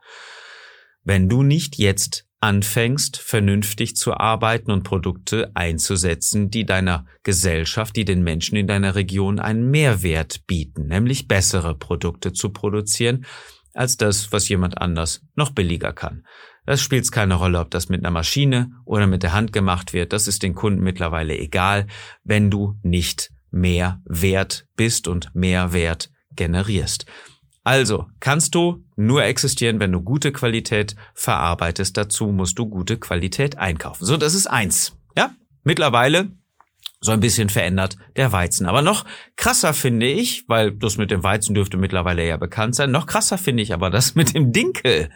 Wenn 1.05 1.29
du 1.29 1.43
nicht 1.43 1.77
jetzt 1.77 2.25
anfängst, 2.43 3.15
vernünftig 3.15 3.95
zu 3.95 4.15
arbeiten 4.15 4.69
und 4.69 4.83
Produkte 4.83 5.51
einzusetzen, 5.53 6.49
die 6.49 6.65
deiner 6.65 7.05
Gesellschaft, 7.23 7.95
die 7.95 8.03
den 8.03 8.21
Menschen 8.21 8.57
in 8.57 8.67
deiner 8.67 8.95
Region 8.95 9.39
einen 9.39 9.71
Mehrwert 9.71 10.45
bieten, 10.45 10.87
nämlich 10.87 11.29
bessere 11.29 11.73
Produkte 11.73 12.33
zu 12.33 12.49
produzieren, 12.49 13.25
als 13.73 13.95
das, 13.95 14.33
was 14.33 14.49
jemand 14.49 14.77
anders 14.77 15.21
noch 15.35 15.51
billiger 15.51 15.93
kann. 15.93 16.25
Das 16.65 16.81
spielt 16.81 17.09
keine 17.13 17.35
Rolle, 17.35 17.61
ob 17.61 17.71
das 17.71 17.87
mit 17.87 18.01
einer 18.01 18.11
Maschine 18.11 18.71
oder 18.83 19.07
mit 19.07 19.23
der 19.23 19.31
Hand 19.31 19.53
gemacht 19.53 19.93
wird. 19.93 20.11
Das 20.11 20.27
ist 20.27 20.43
den 20.43 20.53
Kunden 20.53 20.83
mittlerweile 20.83 21.37
egal, 21.37 21.87
wenn 22.25 22.51
du 22.51 22.77
nicht 22.83 23.31
mehr 23.51 24.01
wert 24.03 24.65
bist 24.75 25.07
und 25.07 25.33
mehr 25.33 25.71
Wert 25.71 26.11
generierst. 26.35 27.05
Also 27.63 28.07
kannst 28.19 28.55
du 28.55 28.83
nur 28.95 29.23
existieren, 29.23 29.79
wenn 29.79 29.91
du 29.91 30.01
gute 30.01 30.31
Qualität 30.31 30.95
verarbeitest. 31.13 31.95
Dazu 31.95 32.27
musst 32.27 32.59
du 32.59 32.67
gute 32.67 32.97
Qualität 32.97 33.57
einkaufen. 33.57 34.05
So, 34.05 34.17
das 34.17 34.33
ist 34.33 34.47
eins. 34.47 34.97
Ja, 35.15 35.33
mittlerweile 35.63 36.31
so 36.99 37.11
ein 37.11 37.19
bisschen 37.19 37.49
verändert 37.49 37.97
der 38.15 38.31
Weizen. 38.31 38.65
Aber 38.65 38.81
noch 38.81 39.05
krasser 39.35 39.73
finde 39.73 40.07
ich, 40.07 40.47
weil 40.47 40.71
das 40.71 40.97
mit 40.97 41.11
dem 41.11 41.23
Weizen 41.23 41.53
dürfte 41.53 41.77
mittlerweile 41.77 42.25
ja 42.25 42.37
bekannt 42.37 42.75
sein, 42.75 42.91
noch 42.91 43.07
krasser 43.07 43.37
finde 43.37 43.63
ich 43.63 43.73
aber 43.73 43.89
das 43.89 44.15
mit 44.15 44.33
dem 44.33 44.51
Dinkel. 44.51 45.09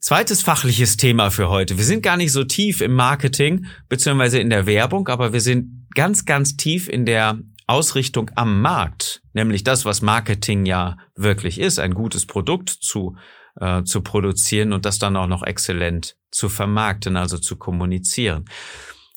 Zweites 0.00 0.42
fachliches 0.42 0.96
Thema 0.96 1.30
für 1.30 1.50
heute. 1.50 1.76
Wir 1.76 1.84
sind 1.84 2.02
gar 2.02 2.16
nicht 2.16 2.32
so 2.32 2.42
tief 2.42 2.80
im 2.80 2.94
Marketing 2.94 3.66
beziehungsweise 3.88 4.38
in 4.38 4.50
der 4.50 4.66
Werbung, 4.66 5.08
aber 5.08 5.32
wir 5.32 5.40
sind 5.40 5.86
ganz, 5.94 6.24
ganz 6.24 6.56
tief 6.56 6.88
in 6.88 7.04
der 7.04 7.38
Ausrichtung 7.66 8.30
am 8.34 8.62
Markt, 8.62 9.19
nämlich 9.32 9.64
das, 9.64 9.84
was 9.84 10.02
Marketing 10.02 10.66
ja 10.66 10.96
wirklich 11.16 11.60
ist, 11.60 11.78
ein 11.78 11.94
gutes 11.94 12.26
Produkt 12.26 12.70
zu, 12.70 13.16
äh, 13.60 13.82
zu 13.84 14.02
produzieren 14.02 14.72
und 14.72 14.84
das 14.84 14.98
dann 14.98 15.16
auch 15.16 15.26
noch 15.26 15.42
exzellent 15.42 16.16
zu 16.30 16.48
vermarkten, 16.48 17.16
also 17.16 17.38
zu 17.38 17.56
kommunizieren. 17.56 18.44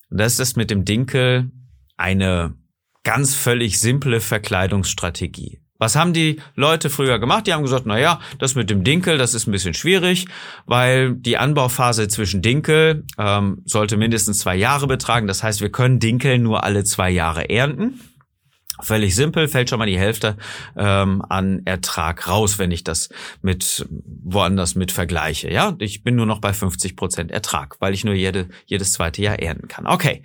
Und 0.09 0.19
das 0.19 0.39
ist 0.39 0.57
mit 0.57 0.69
dem 0.69 0.85
Dinkel 0.85 1.51
eine 1.97 2.55
ganz 3.03 3.35
völlig 3.35 3.79
simple 3.79 4.19
Verkleidungsstrategie. 4.21 5.59
Was 5.79 5.97
haben 5.97 6.13
die 6.13 6.39
Leute 6.55 6.89
früher 6.89 7.19
gemacht? 7.19 7.45
Die 7.45 7.53
haben 7.53 7.63
gesagt, 7.63 7.85
na 7.85 7.99
ja, 7.99 8.21
das 8.39 8.55
mit 8.55 8.69
dem 8.69 8.85
Dinkel, 8.85 9.17
das 9.17 9.33
ist 9.33 9.47
ein 9.47 9.51
bisschen 9.51 9.73
schwierig, 9.73 10.27
weil 10.65 11.13
die 11.13 11.37
Anbauphase 11.37 12.07
zwischen 12.07 12.41
Dinkel 12.41 13.05
ähm, 13.17 13.61
sollte 13.65 13.97
mindestens 13.97 14.39
zwei 14.39 14.55
Jahre 14.55 14.87
betragen. 14.87 15.27
Das 15.27 15.43
heißt, 15.43 15.59
wir 15.59 15.71
können 15.71 15.99
Dinkel 15.99 16.39
nur 16.39 16.63
alle 16.63 16.85
zwei 16.85 17.09
Jahre 17.09 17.49
ernten. 17.49 17.99
Völlig 18.81 19.15
simpel, 19.15 19.47
fällt 19.47 19.69
schon 19.69 19.77
mal 19.77 19.85
die 19.85 19.99
Hälfte 19.99 20.35
ähm, 20.75 21.23
an 21.29 21.61
Ertrag 21.65 22.27
raus, 22.27 22.57
wenn 22.57 22.71
ich 22.71 22.83
das 22.83 23.09
mit 23.43 23.85
woanders 24.23 24.73
mit 24.73 24.91
vergleiche. 24.91 25.51
Ja, 25.51 25.75
ich 25.77 26.03
bin 26.03 26.15
nur 26.15 26.25
noch 26.25 26.41
bei 26.41 26.53
50 26.53 26.95
Prozent 26.95 27.31
Ertrag, 27.31 27.75
weil 27.79 27.93
ich 27.93 28.03
nur 28.03 28.15
jede, 28.15 28.49
jedes 28.65 28.93
zweite 28.93 29.21
Jahr 29.21 29.39
ernten 29.39 29.67
kann. 29.67 29.85
Okay, 29.85 30.23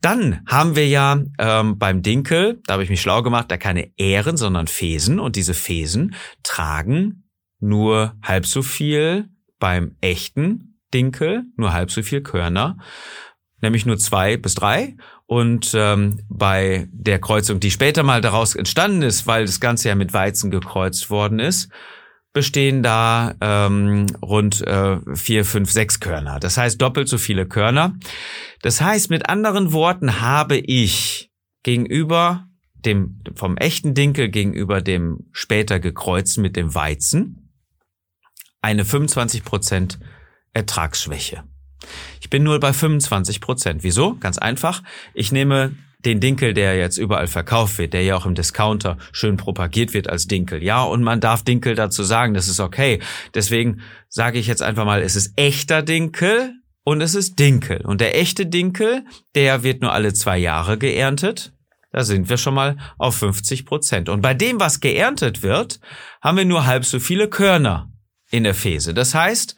dann 0.00 0.42
haben 0.46 0.76
wir 0.76 0.86
ja 0.86 1.20
ähm, 1.38 1.78
beim 1.78 2.02
Dinkel, 2.02 2.60
da 2.66 2.74
habe 2.74 2.84
ich 2.84 2.90
mich 2.90 3.00
schlau 3.00 3.22
gemacht, 3.22 3.50
da 3.50 3.56
keine 3.56 3.90
Ähren, 3.96 4.36
sondern 4.36 4.68
Fesen 4.68 5.18
und 5.18 5.34
diese 5.34 5.54
Fesen 5.54 6.14
tragen 6.44 7.24
nur 7.58 8.14
halb 8.22 8.46
so 8.46 8.62
viel 8.62 9.28
beim 9.58 9.96
echten 10.00 10.78
Dinkel, 10.94 11.44
nur 11.56 11.72
halb 11.72 11.90
so 11.90 12.02
viel 12.02 12.20
Körner 12.20 12.76
nämlich 13.62 13.86
nur 13.86 13.96
zwei 13.96 14.36
bis 14.36 14.54
drei. 14.54 14.96
Und 15.32 15.72
ähm, 15.74 16.20
bei 16.28 16.88
der 16.92 17.18
Kreuzung, 17.18 17.58
die 17.58 17.70
später 17.70 18.02
mal 18.02 18.20
daraus 18.20 18.54
entstanden 18.54 19.00
ist, 19.00 19.26
weil 19.26 19.46
das 19.46 19.60
Ganze 19.60 19.88
ja 19.88 19.94
mit 19.94 20.12
Weizen 20.12 20.50
gekreuzt 20.50 21.08
worden 21.08 21.38
ist, 21.38 21.70
bestehen 22.34 22.82
da 22.82 23.34
ähm, 23.40 24.08
rund 24.20 24.60
äh, 24.60 24.98
vier, 25.14 25.46
fünf, 25.46 25.72
sechs 25.72 26.00
Körner. 26.00 26.38
Das 26.38 26.58
heißt 26.58 26.82
doppelt 26.82 27.08
so 27.08 27.16
viele 27.16 27.46
Körner. 27.46 27.96
Das 28.60 28.82
heißt, 28.82 29.08
mit 29.08 29.30
anderen 29.30 29.72
Worten 29.72 30.20
habe 30.20 30.58
ich 30.58 31.30
gegenüber 31.62 32.46
dem 32.74 33.22
vom 33.34 33.56
echten 33.56 33.94
Dinkel 33.94 34.28
gegenüber 34.28 34.82
dem 34.82 35.30
später 35.32 35.80
gekreuzten 35.80 36.42
mit 36.42 36.56
dem 36.56 36.74
Weizen 36.74 37.54
eine 38.60 38.84
25 38.84 39.44
Prozent 39.44 39.98
Ertragsschwäche. 40.52 41.44
Ich 42.20 42.30
bin 42.30 42.42
nur 42.42 42.58
bei 42.60 42.72
25 42.72 43.40
Prozent. 43.40 43.82
Wieso? 43.82 44.14
Ganz 44.14 44.38
einfach. 44.38 44.82
Ich 45.14 45.32
nehme 45.32 45.72
den 46.04 46.20
Dinkel, 46.20 46.52
der 46.54 46.76
jetzt 46.76 46.98
überall 46.98 47.28
verkauft 47.28 47.78
wird, 47.78 47.92
der 47.92 48.02
ja 48.02 48.16
auch 48.16 48.26
im 48.26 48.34
Discounter 48.34 48.98
schön 49.12 49.36
propagiert 49.36 49.94
wird 49.94 50.08
als 50.08 50.26
Dinkel. 50.26 50.62
Ja, 50.62 50.82
und 50.82 51.02
man 51.02 51.20
darf 51.20 51.44
Dinkel 51.44 51.74
dazu 51.74 52.02
sagen, 52.02 52.34
das 52.34 52.48
ist 52.48 52.60
okay. 52.60 53.00
Deswegen 53.34 53.82
sage 54.08 54.38
ich 54.38 54.46
jetzt 54.46 54.62
einfach 54.62 54.84
mal, 54.84 55.02
es 55.02 55.16
ist 55.16 55.32
echter 55.36 55.82
Dinkel 55.82 56.54
und 56.84 57.00
es 57.00 57.14
ist 57.14 57.38
Dinkel. 57.38 57.82
Und 57.82 58.00
der 58.00 58.18
echte 58.18 58.46
Dinkel, 58.46 59.04
der 59.34 59.62
wird 59.62 59.82
nur 59.82 59.92
alle 59.92 60.12
zwei 60.12 60.38
Jahre 60.38 60.78
geerntet. 60.78 61.52
Da 61.92 62.04
sind 62.04 62.28
wir 62.28 62.38
schon 62.38 62.54
mal 62.54 62.78
auf 62.98 63.16
50 63.16 63.66
Prozent. 63.66 64.08
Und 64.08 64.22
bei 64.22 64.34
dem, 64.34 64.58
was 64.58 64.80
geerntet 64.80 65.42
wird, 65.42 65.78
haben 66.22 66.38
wir 66.38 66.44
nur 66.44 66.66
halb 66.66 66.84
so 66.84 66.98
viele 66.98 67.28
Körner 67.28 67.90
in 68.30 68.44
der 68.44 68.54
Fese. 68.54 68.94
Das 68.94 69.14
heißt, 69.14 69.56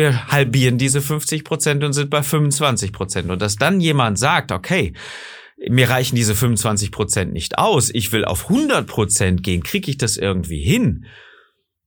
wir 0.00 0.26
halbieren 0.28 0.78
diese 0.78 1.00
50 1.00 1.44
Prozent 1.44 1.84
und 1.84 1.92
sind 1.92 2.10
bei 2.10 2.22
25 2.22 2.92
Prozent. 2.92 3.30
Und 3.30 3.40
dass 3.40 3.56
dann 3.56 3.80
jemand 3.80 4.18
sagt, 4.18 4.50
okay, 4.50 4.94
mir 5.68 5.90
reichen 5.90 6.16
diese 6.16 6.34
25 6.34 6.90
Prozent 6.90 7.32
nicht 7.32 7.58
aus, 7.58 7.90
ich 7.90 8.12
will 8.12 8.24
auf 8.24 8.48
100 8.48 8.86
Prozent 8.86 9.42
gehen, 9.42 9.62
kriege 9.62 9.90
ich 9.90 9.98
das 9.98 10.16
irgendwie 10.16 10.62
hin? 10.62 11.06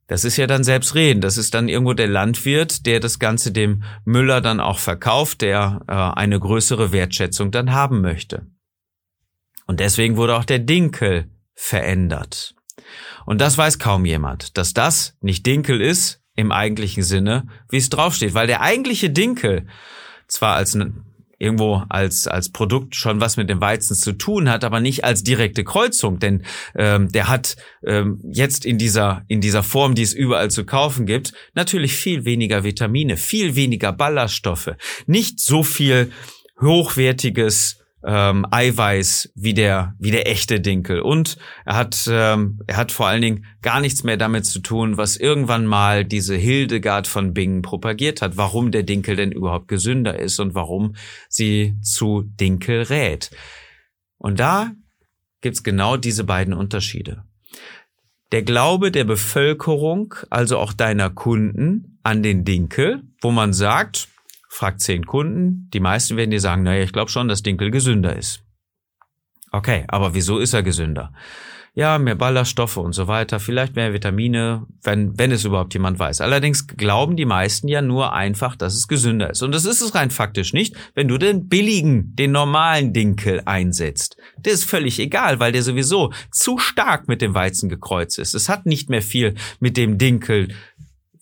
Das 0.08 0.25
ist 0.25 0.38
ja 0.38 0.48
dann 0.48 0.63
selbstreden. 0.63 1.22
Das 1.22 1.38
ist 1.38 1.53
dann 1.53 1.70
irgendwo 1.70 1.93
der 1.93 2.08
Landwirt, 2.08 2.86
der 2.86 3.00
das 3.00 3.20
Ganze 3.20 3.51
dem 3.51 3.84
Müller 4.05 4.41
dann 4.41 4.60
auch 4.60 4.77
verkauft, 4.77 5.41
der 5.41 5.82
äh, 5.88 5.93
eine 5.93 6.39
größere 6.39 6.91
Wertschätzung 6.91 7.51
dann 7.51 7.72
haben 7.72 8.01
möchte. 8.01 8.46
Und 9.65 9.79
deswegen 9.79 10.17
wurde 10.17 10.36
auch 10.36 10.46
der 10.46 10.60
Dinkel 10.60 11.32
verändert. 11.55 12.53
Und 13.25 13.39
das 13.41 13.58
weiß 13.58 13.79
kaum 13.79 14.05
jemand. 14.05 14.58
Dass 14.58 14.74
das 14.74 15.17
nicht 15.22 15.46
Dinkel 15.46 15.82
ist, 15.82 16.23
im 16.36 16.52
eigentlichen 16.52 17.04
Sinne, 17.04 17.48
wie 17.70 17.78
es 17.78 17.90
draufsteht. 17.90 18.34
Weil 18.34 18.48
der 18.48 18.62
eigentliche 18.62 19.10
Dinkel 19.10 19.68
zwar 20.28 20.56
als 20.56 20.78
irgendwo 21.44 21.84
als 21.90 22.28
als 22.28 22.50
Produkt 22.50 22.96
schon 22.96 23.20
was 23.20 23.38
mit 23.38 23.50
dem 23.50 23.60
Weizen 23.60 23.96
zu 23.96 24.13
tun 24.13 24.50
hat, 24.50 24.63
aber 24.63 24.80
nicht 24.80 25.04
als 25.04 25.24
direkte 25.24 25.63
Kreuzung, 25.63 26.20
denn 26.20 26.44
ähm, 26.75 27.12
der 27.12 27.28
hat 27.28 27.58
ähm, 27.86 28.20
jetzt 28.24 28.66
in 28.66 28.78
dieser 28.78 29.24
in 29.28 29.42
dieser 29.42 29.62
Form, 29.62 29.94
die 29.94 30.04
es 30.04 30.13
überall 30.13 30.50
zu 30.50 30.66
kaufen 30.66 31.06
gibt, 31.06 31.34
natürlich 31.54 31.94
viel 31.96 32.24
weniger 32.24 32.63
Vitamine, 32.63 33.18
viel 33.18 33.56
weniger 33.56 33.92
Ballaststoffe, 33.92 34.72
nicht 35.06 35.40
so 35.40 35.63
viel 35.63 36.12
hochwertiges 36.62 37.83
ähm, 38.05 38.45
Eiweiß 38.51 39.31
wie 39.36 39.53
der 39.53 39.95
wie 40.00 40.12
der 40.12 40.29
echte 40.29 40.60
Dinkel 40.60 41.01
und 41.01 41.38
er 41.65 41.75
hat 41.75 42.07
ähm, 42.12 42.60
er 42.67 42.77
hat 42.77 42.91
vor 42.91 43.07
allen 43.07 43.22
Dingen 43.22 43.45
gar 43.62 43.79
nichts 43.79 44.03
mehr 44.03 44.17
damit 44.17 44.45
zu 44.45 44.60
tun, 44.60 44.98
was 44.98 45.17
irgendwann 45.17 45.65
mal 45.65 46.05
diese 46.05 46.36
Hildegard 46.36 47.07
von 47.07 47.33
Bingen 47.33 47.62
propagiert 47.62 48.22
hat, 48.22 48.38
warum 48.38 48.72
der 48.72 48.83
Dinkel 48.83 49.15
denn 49.15 49.31
überhaupt 49.31 49.67
gesünder 49.67 50.19
ist 50.19 50.39
und 50.39 50.55
warum 50.55 50.95
sie 51.29 51.75
zu 51.81 52.24
Dinkel 52.24 52.83
rät. 52.83 53.31
Und 54.17 54.39
da 54.39 54.72
gibt's 55.41 55.63
genau 55.63 55.98
diese 55.98 56.24
beiden 56.24 56.53
Unterschiede. 56.53 57.24
Der 58.31 58.41
Glaube 58.41 58.91
der 58.91 59.03
Bevölkerung, 59.03 60.15
also 60.31 60.57
auch 60.57 60.74
deiner 60.74 61.12
Kunden, 61.12 62.00
an 62.01 62.24
den 62.24 62.43
Dinkel, 62.43 63.03
wo 63.22 63.31
man 63.31 63.53
sagt, 63.53 64.10
fragt 64.53 64.81
zehn 64.81 65.05
Kunden, 65.05 65.67
die 65.74 65.79
meisten 65.79 66.15
werden 66.15 66.29
dir 66.29 66.39
sagen, 66.39 66.63
naja, 66.63 66.83
ich 66.83 66.93
glaube 66.93 67.10
schon, 67.10 67.27
dass 67.27 67.41
Dinkel 67.41 67.72
gesünder 67.72 68.15
ist. 68.15 68.43
Okay, 69.51 69.86
aber 69.88 70.13
wieso 70.13 70.38
ist 70.38 70.53
er 70.53 70.62
gesünder? 70.62 71.12
Ja, 71.75 71.98
mehr 71.98 72.13
Ballaststoffe 72.13 72.77
und 72.77 72.93
so 72.93 73.07
weiter, 73.07 73.39
vielleicht 73.39 73.75
mehr 73.75 73.93
Vitamine, 73.93 74.67
wenn, 74.83 75.17
wenn 75.17 75.31
es 75.31 75.43
überhaupt 75.43 75.74
jemand 75.74 75.98
weiß. 75.98 76.22
Allerdings 76.22 76.67
glauben 76.67 77.15
die 77.15 77.25
meisten 77.25 77.67
ja 77.67 77.81
nur 77.81 78.13
einfach, 78.13 78.55
dass 78.55 78.75
es 78.75 78.88
gesünder 78.88 79.31
ist. 79.31 79.41
Und 79.41 79.55
das 79.55 79.65
ist 79.65 79.81
es 79.81 79.95
rein 79.95 80.12
faktisch 80.12 80.53
nicht, 80.53 80.75
wenn 80.93 81.07
du 81.07 81.17
den 81.17 81.48
billigen, 81.48 82.15
den 82.15 82.31
normalen 82.31 82.93
Dinkel 82.93 83.41
einsetzt. 83.45 84.17
Der 84.38 84.53
ist 84.53 84.65
völlig 84.65 85.00
egal, 85.00 85.39
weil 85.39 85.51
der 85.51 85.63
sowieso 85.63 86.13
zu 86.31 86.60
stark 86.60 87.07
mit 87.07 87.24
dem 87.24 87.33
Weizen 87.33 87.69
gekreuzt 87.69 88.19
ist. 88.19 88.36
Es 88.36 88.50
hat 88.50 88.67
nicht 88.67 88.91
mehr 88.91 89.01
viel 89.01 89.33
mit 89.60 89.75
dem 89.75 89.98
Dinkel 89.98 90.50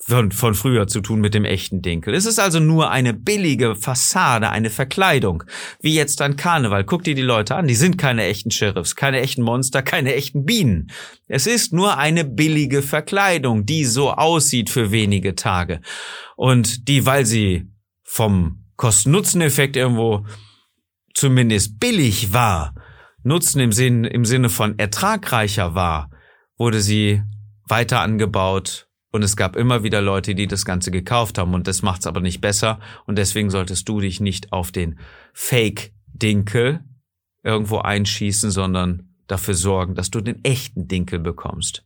von, 0.04 0.32
von 0.32 0.56
früher 0.56 0.88
zu 0.88 1.02
tun 1.02 1.22
mit 1.22 1.34
dem 1.34 1.46
echten 1.46 1.82
Dinkel. 1.82 2.14
Es 2.14 2.26
ist 2.26 2.40
also 2.40 2.60
nur 2.60 2.92
eine 2.92 3.14
billige 3.14 3.76
Fassade, 3.76 4.50
eine 4.50 4.70
Verkleidung. 4.70 5.44
Wie 5.80 5.94
jetzt 5.94 6.22
an 6.22 6.36
Karneval. 6.36 6.84
Guck 6.84 7.04
dir 7.04 7.16
die 7.16 7.22
Leute 7.22 7.56
an. 7.56 7.68
Die 7.68 7.76
sind 7.76 7.98
keine 7.98 8.26
echten 8.26 8.52
Sheriffs, 8.52 8.96
keine 8.96 9.22
echten 9.22 9.44
Monster, 9.44 9.84
keine 9.84 10.16
echten 10.16 10.46
Bienen. 10.46 10.92
Es 11.28 11.48
ist 11.48 11.72
nur 11.72 11.98
eine 11.98 12.26
billige 12.26 12.82
Verkleidung, 12.82 13.66
die 13.66 13.86
so 13.86 14.12
aussieht 14.12 14.70
für 14.70 14.92
wenige 14.92 15.36
Tage. 15.36 15.82
Und 16.36 16.88
die, 16.88 17.06
weil 17.06 17.26
sie 17.26 17.68
vom 18.04 18.66
Kosten-Nutzen-Effekt 18.78 19.76
irgendwo 19.76 20.26
zumindest 21.14 21.80
billig 21.80 22.34
war, 22.34 22.74
Nutzen 23.24 23.60
im, 23.60 23.72
Sinn, 23.72 24.04
im 24.04 24.26
Sinne 24.26 24.50
von 24.50 24.80
ertragreicher 24.80 25.76
war, 25.76 26.10
wurde 26.58 26.82
sie 26.82 27.22
weiter 27.68 28.02
angebaut, 28.02 28.88
und 29.12 29.24
es 29.24 29.36
gab 29.36 29.56
immer 29.58 29.84
wieder 29.84 30.02
Leute, 30.02 30.36
die 30.36 30.48
das 30.48 30.64
Ganze 30.64 30.90
gekauft 30.90 31.38
haben. 31.38 31.54
Und 31.54 31.68
das 31.68 31.82
macht's 31.82 32.08
aber 32.08 32.22
nicht 32.22 32.40
besser. 32.40 32.80
Und 33.06 33.18
deswegen 33.18 33.50
solltest 33.50 33.88
du 33.90 34.00
dich 34.00 34.22
nicht 34.22 34.54
auf 34.54 34.72
den 34.72 35.00
Fake-Dinkel 35.34 36.80
irgendwo 37.44 37.80
einschießen, 37.80 38.52
sondern 38.52 39.10
dafür 39.28 39.54
sorgen, 39.54 39.96
dass 39.96 40.12
du 40.12 40.22
den 40.22 40.44
echten 40.46 40.88
Dinkel 40.88 41.20
bekommst. 41.20 41.86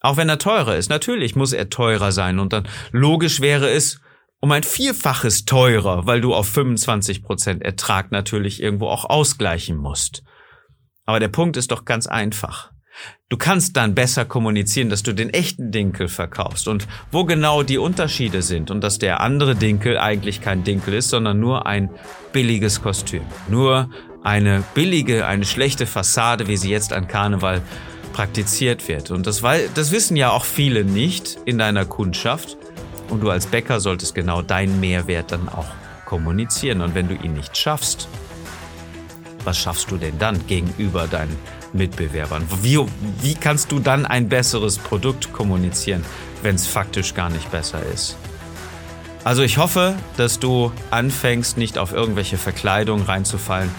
Auch 0.00 0.16
wenn 0.16 0.28
er 0.28 0.38
teurer 0.38 0.76
ist. 0.76 0.90
Natürlich 0.90 1.36
muss 1.36 1.52
er 1.52 1.70
teurer 1.70 2.12
sein. 2.12 2.38
Und 2.38 2.52
dann 2.52 2.68
logisch 2.92 3.40
wäre 3.40 3.70
es, 3.70 4.00
um 4.40 4.52
ein 4.52 4.62
Vierfaches 4.62 5.46
teurer, 5.46 6.06
weil 6.06 6.20
du 6.20 6.34
auf 6.34 6.48
25 6.48 7.22
Prozent 7.22 7.62
Ertrag 7.62 8.12
natürlich 8.12 8.62
irgendwo 8.62 8.88
auch 8.88 9.06
ausgleichen 9.06 9.76
musst. 9.76 10.22
Aber 11.06 11.18
der 11.18 11.28
Punkt 11.28 11.56
ist 11.56 11.72
doch 11.72 11.86
ganz 11.86 12.06
einfach. 12.06 12.70
Du 13.28 13.36
kannst 13.36 13.76
dann 13.76 13.94
besser 13.94 14.24
kommunizieren, 14.24 14.88
dass 14.88 15.02
du 15.02 15.12
den 15.12 15.30
echten 15.30 15.70
Dinkel 15.70 16.08
verkaufst 16.08 16.66
und 16.66 16.88
wo 17.12 17.24
genau 17.24 17.62
die 17.62 17.76
Unterschiede 17.76 18.40
sind 18.40 18.70
und 18.70 18.80
dass 18.80 18.98
der 18.98 19.20
andere 19.20 19.54
Dinkel 19.54 19.98
eigentlich 19.98 20.40
kein 20.40 20.64
Dinkel 20.64 20.94
ist, 20.94 21.10
sondern 21.10 21.38
nur 21.38 21.66
ein 21.66 21.90
billiges 22.32 22.80
Kostüm. 22.82 23.22
Nur 23.48 23.90
eine 24.22 24.64
billige, 24.74 25.26
eine 25.26 25.44
schlechte 25.44 25.86
Fassade, 25.86 26.48
wie 26.48 26.56
sie 26.56 26.70
jetzt 26.70 26.92
an 26.92 27.06
Karneval 27.06 27.60
praktiziert 28.12 28.88
wird. 28.88 29.10
Und 29.10 29.26
das, 29.26 29.42
das 29.74 29.92
wissen 29.92 30.16
ja 30.16 30.30
auch 30.30 30.44
viele 30.44 30.84
nicht 30.84 31.38
in 31.44 31.58
deiner 31.58 31.84
Kundschaft. 31.84 32.56
Und 33.10 33.22
du 33.22 33.30
als 33.30 33.46
Bäcker 33.46 33.80
solltest 33.80 34.14
genau 34.14 34.42
deinen 34.42 34.80
Mehrwert 34.80 35.32
dann 35.32 35.48
auch 35.48 35.68
kommunizieren. 36.04 36.80
Und 36.80 36.94
wenn 36.94 37.08
du 37.08 37.14
ihn 37.14 37.34
nicht 37.34 37.56
schaffst, 37.56 38.08
was 39.44 39.58
schaffst 39.58 39.90
du 39.90 39.96
denn 39.96 40.18
dann 40.18 40.46
gegenüber 40.46 41.06
deinen 41.06 41.36
Mitbewerbern? 41.72 42.46
Wie, 42.62 42.78
wie 43.22 43.34
kannst 43.34 43.72
du 43.72 43.78
dann 43.78 44.06
ein 44.06 44.28
besseres 44.28 44.78
Produkt 44.78 45.32
kommunizieren, 45.32 46.04
wenn 46.42 46.54
es 46.54 46.66
faktisch 46.66 47.14
gar 47.14 47.30
nicht 47.30 47.50
besser 47.50 47.82
ist? 47.82 48.16
Also 49.24 49.42
ich 49.42 49.58
hoffe, 49.58 49.96
dass 50.16 50.38
du 50.38 50.72
anfängst, 50.90 51.58
nicht 51.58 51.76
auf 51.78 51.92
irgendwelche 51.92 52.38
Verkleidungen 52.38 53.04
reinzufallen, 53.04 53.70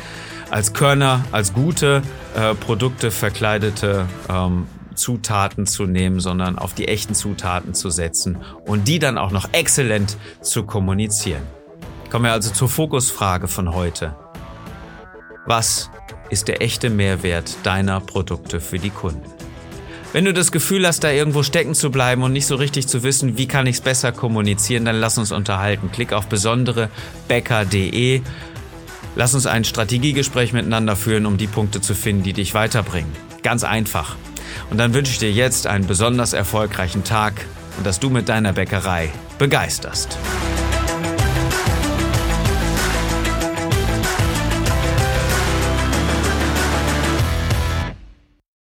als 0.51 0.73
Körner, 0.73 1.23
als 1.31 1.53
gute 1.53 2.01
äh, 2.35 2.55
Produkte 2.55 3.11
verkleidete 3.11 4.07
ähm, 4.29 4.67
Zutaten 4.95 5.65
zu 5.65 5.85
nehmen, 5.85 6.19
sondern 6.19 6.59
auf 6.59 6.73
die 6.73 6.87
echten 6.87 7.15
Zutaten 7.15 7.73
zu 7.73 7.89
setzen 7.89 8.37
und 8.65 8.87
die 8.87 8.99
dann 8.99 9.17
auch 9.17 9.31
noch 9.31 9.49
exzellent 9.53 10.17
zu 10.41 10.63
kommunizieren. 10.63 11.43
Kommen 12.11 12.25
wir 12.25 12.33
also 12.33 12.51
zur 12.51 12.69
Fokusfrage 12.69 13.47
von 13.47 13.73
heute. 13.73 14.15
Was 15.45 15.89
ist 16.29 16.47
der 16.47 16.61
echte 16.61 16.89
Mehrwert 16.89 17.57
deiner 17.63 17.99
Produkte 17.99 18.59
für 18.59 18.79
die 18.79 18.89
Kunden? 18.89 19.23
Wenn 20.11 20.25
du 20.25 20.33
das 20.33 20.51
Gefühl 20.51 20.87
hast, 20.87 21.03
da 21.03 21.11
irgendwo 21.11 21.43
stecken 21.43 21.75
zu 21.75 21.91
bleiben 21.91 22.23
und 22.23 22.33
nicht 22.33 22.47
so 22.47 22.55
richtig 22.55 22.87
zu 22.87 23.03
wissen, 23.03 23.37
wie 23.37 23.47
kann 23.47 23.67
ich 23.67 23.75
es 23.75 23.81
besser 23.81 24.11
kommunizieren, 24.11 24.85
dann 24.85 24.99
lass 24.99 25.19
uns 25.19 25.31
unterhalten. 25.31 25.91
Klick 25.91 26.13
auf 26.13 26.25
besonderebäcker.de. 26.27 28.21
Lass 29.15 29.35
uns 29.35 29.45
ein 29.45 29.65
Strategiegespräch 29.65 30.51
miteinander 30.51 30.95
führen, 30.95 31.27
um 31.27 31.37
die 31.37 31.47
Punkte 31.47 31.79
zu 31.81 31.93
finden, 31.93 32.23
die 32.23 32.33
dich 32.33 32.55
weiterbringen. 32.55 33.11
Ganz 33.43 33.63
einfach. 33.63 34.15
Und 34.71 34.77
dann 34.79 34.95
wünsche 34.95 35.11
ich 35.11 35.19
dir 35.19 35.31
jetzt 35.31 35.67
einen 35.67 35.85
besonders 35.85 36.33
erfolgreichen 36.33 37.03
Tag 37.03 37.45
und 37.77 37.85
dass 37.85 37.99
du 37.99 38.09
mit 38.09 38.29
deiner 38.29 38.53
Bäckerei 38.53 39.11
begeisterst. 39.37 40.17